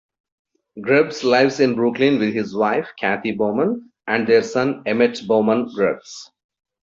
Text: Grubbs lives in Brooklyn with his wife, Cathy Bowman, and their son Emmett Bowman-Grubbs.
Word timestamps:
Grubbs 0.81 1.23
lives 1.23 1.59
in 1.59 1.75
Brooklyn 1.75 2.17
with 2.17 2.33
his 2.33 2.55
wife, 2.55 2.87
Cathy 2.97 3.33
Bowman, 3.33 3.91
and 4.07 4.25
their 4.25 4.41
son 4.41 4.81
Emmett 4.87 5.21
Bowman-Grubbs. 5.27 6.31